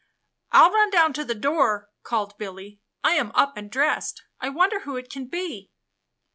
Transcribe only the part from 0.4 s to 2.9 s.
''I'll run down to the door," called Billy."